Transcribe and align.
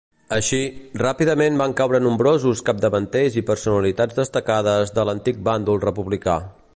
Així, 0.35 0.59
ràpidament 1.01 1.59
van 1.63 1.75
caure 1.81 1.99
nombrosos 2.05 2.63
capdavanters 2.71 3.39
i 3.41 3.45
personalitats 3.53 4.21
destacades 4.23 4.95
de 4.99 5.09
l'antic 5.11 5.45
bàndol 5.51 5.83
republicà. 5.89 6.39